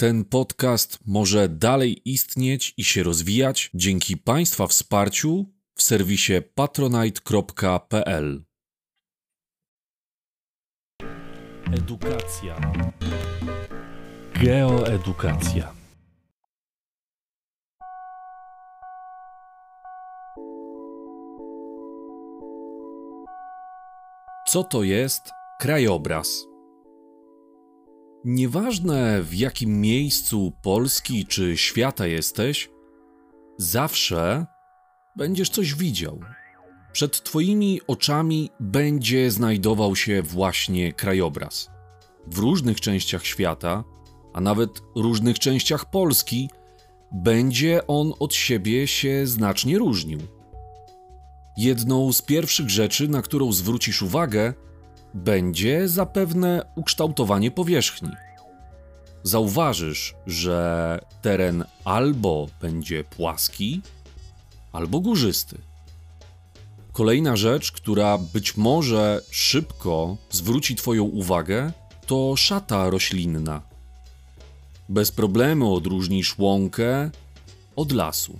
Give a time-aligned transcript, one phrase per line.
[0.00, 8.44] Ten podcast może dalej istnieć i się rozwijać dzięki Państwa wsparciu w serwisie patronite.pl.
[11.72, 12.60] Edukacja.
[14.34, 15.72] Geoedukacja.
[24.48, 25.22] Co to jest
[25.60, 26.47] krajobraz?
[28.24, 32.70] Nieważne w jakim miejscu Polski czy świata jesteś,
[33.58, 34.46] zawsze
[35.16, 36.20] będziesz coś widział.
[36.92, 41.70] Przed Twoimi oczami będzie znajdował się właśnie krajobraz.
[42.26, 43.84] W różnych częściach świata,
[44.34, 46.50] a nawet różnych częściach Polski,
[47.12, 50.18] będzie on od siebie się znacznie różnił.
[51.56, 54.54] Jedną z pierwszych rzeczy, na którą zwrócisz uwagę,
[55.14, 58.10] będzie zapewne ukształtowanie powierzchni.
[59.22, 63.82] Zauważysz, że teren albo będzie płaski,
[64.72, 65.58] albo górzysty.
[66.92, 71.72] Kolejna rzecz, która być może szybko zwróci Twoją uwagę,
[72.06, 73.62] to szata roślinna.
[74.88, 77.10] Bez problemu odróżnisz łąkę
[77.76, 78.38] od lasu.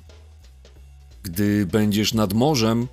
[1.23, 2.89] Gdy będziesz nad morzem,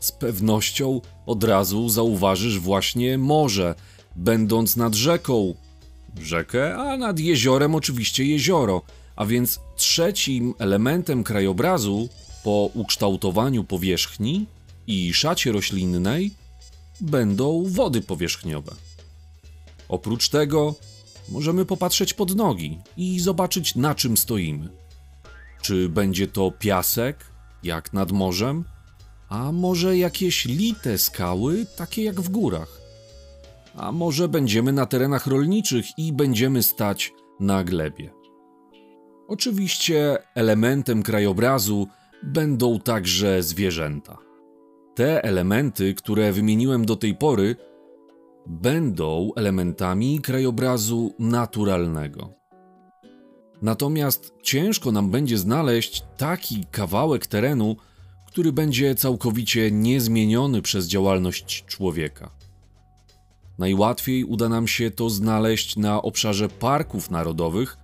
[0.00, 3.74] z pewnością od razu zauważysz właśnie morze,
[4.16, 5.54] będąc nad rzeką.
[6.20, 8.82] Rzekę, a nad jeziorem oczywiście jezioro.
[9.16, 12.08] A więc trzecim elementem krajobrazu
[12.44, 14.46] po ukształtowaniu powierzchni
[14.86, 16.30] i szacie roślinnej
[17.00, 18.74] będą wody powierzchniowe.
[19.88, 20.74] Oprócz tego
[21.28, 24.68] możemy popatrzeć pod nogi i zobaczyć na czym stoimy.
[25.62, 27.24] Czy będzie to piasek,
[27.62, 28.64] jak nad morzem,
[29.30, 32.80] a może jakieś lite skały, takie jak w górach?
[33.74, 38.10] A może będziemy na terenach rolniczych i będziemy stać na glebie?
[39.28, 41.86] Oczywiście elementem krajobrazu
[42.22, 44.18] będą także zwierzęta.
[44.94, 47.56] Te elementy, które wymieniłem do tej pory,
[48.46, 52.32] będą elementami krajobrazu naturalnego.
[53.62, 57.76] Natomiast ciężko nam będzie znaleźć taki kawałek terenu,
[58.30, 62.30] który będzie całkowicie niezmieniony przez działalność człowieka.
[63.58, 67.76] Najłatwiej uda nam się to znaleźć na obszarze parków narodowych,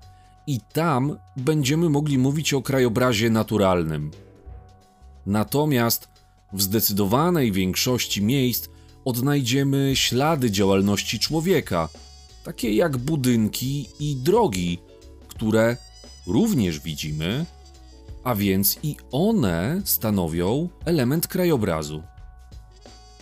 [0.46, 4.10] i tam będziemy mogli mówić o krajobrazie naturalnym.
[5.26, 6.08] Natomiast
[6.52, 8.68] w zdecydowanej większości miejsc
[9.04, 11.88] odnajdziemy ślady działalności człowieka,
[12.44, 14.78] takie jak budynki i drogi,
[15.28, 15.76] które
[16.26, 17.46] również widzimy,
[18.26, 22.02] a więc i one stanowią element krajobrazu.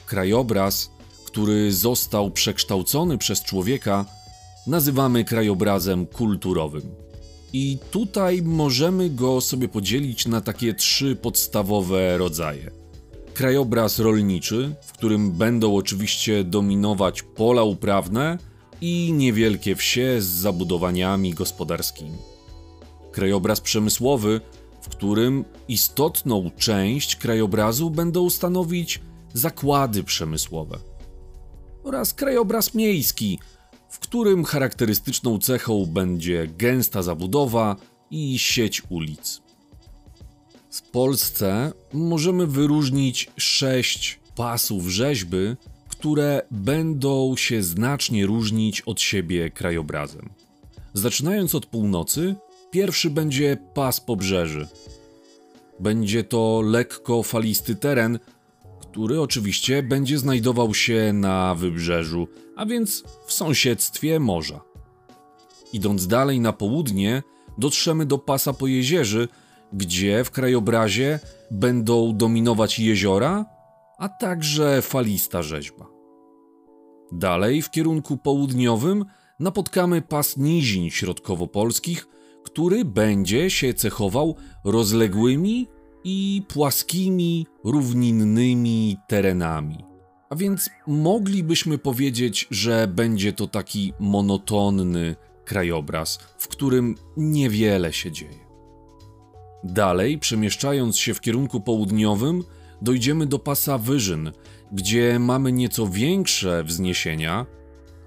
[0.07, 0.91] Krajobraz,
[1.27, 4.05] który został przekształcony przez człowieka,
[4.67, 6.83] nazywamy krajobrazem kulturowym.
[7.53, 12.71] I tutaj możemy go sobie podzielić na takie trzy podstawowe rodzaje.
[13.35, 18.39] Krajobraz rolniczy, w którym będą oczywiście dominować pola uprawne
[18.81, 22.19] i niewielkie wsie z zabudowaniami gospodarskimi.
[23.13, 24.41] Krajobraz przemysłowy,
[24.85, 29.01] w którym istotną część krajobrazu będą stanowić
[29.33, 30.79] zakłady przemysłowe.
[31.85, 33.39] Oraz krajobraz miejski,
[33.89, 37.77] w którym charakterystyczną cechą będzie gęsta zabudowa
[38.11, 39.43] i sieć ulic.
[40.71, 45.57] W Polsce możemy wyróżnić sześć pasów rzeźby,
[45.89, 50.31] które będą się znacznie różnić od siebie krajobrazem.
[50.95, 52.35] Zaczynając od północy,
[52.75, 54.69] Pierwszy będzie pas pobrzeży.
[55.81, 58.19] Będzie to lekko falisty teren,
[58.81, 64.61] który oczywiście będzie znajdował się na wybrzeżu, a więc w sąsiedztwie morza.
[65.73, 67.23] Idąc dalej na południe,
[67.59, 69.29] dotrzemy do pasa pojezierzy,
[69.73, 71.21] gdzie w krajobrazie
[71.51, 73.45] będą dominować jeziora,
[73.99, 75.87] a także falista rzeźba.
[77.13, 79.05] Dalej w kierunku południowym
[79.41, 82.14] napotkamy pas nizin środkowopolskich,
[82.55, 85.69] który będzie się cechował rozległymi
[86.05, 89.85] i płaskimi, równinnymi terenami.
[90.31, 98.47] A więc moglibyśmy powiedzieć, że będzie to taki monotonny krajobraz, w którym niewiele się dzieje.
[99.65, 102.43] Dalej, przemieszczając się w kierunku południowym,
[102.83, 104.33] dojdziemy do pasa wyżyn,
[104.73, 107.47] gdzie mamy nieco większe wzniesienia,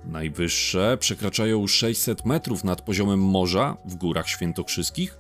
[0.06, 5.18] Najwyższe przekraczają 600 metrów nad poziomem morza w Górach Świętokrzyskich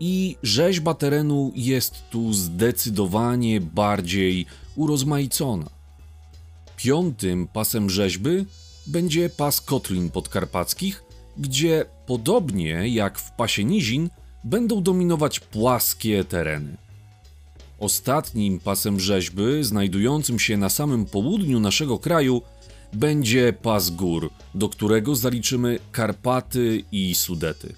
[0.00, 5.70] i rzeźba terenu jest tu zdecydowanie bardziej urozmaicona.
[6.76, 8.46] Piątym pasem rzeźby
[8.86, 11.04] będzie pas Kotlin Podkarpackich,
[11.36, 14.10] gdzie Podobnie jak w pasie nizin,
[14.44, 16.76] będą dominować płaskie tereny.
[17.78, 22.42] Ostatnim pasem rzeźby, znajdującym się na samym południu naszego kraju,
[22.94, 27.74] będzie pas gór, do którego zaliczymy Karpaty i Sudety.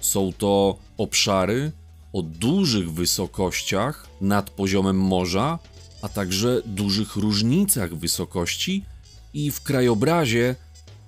[0.00, 1.72] Są to obszary
[2.12, 5.58] o dużych wysokościach nad poziomem morza,
[6.02, 8.84] a także dużych różnicach wysokości
[9.34, 10.54] i w krajobrazie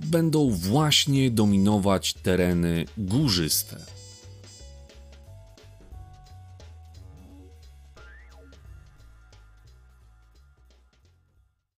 [0.01, 3.77] będą właśnie dominować tereny górzyste.